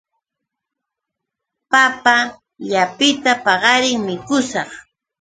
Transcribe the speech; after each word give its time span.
Papa 1.71 2.15
llapita 2.69 3.31
paqarin 3.45 3.99
mukushaq. 4.07 4.69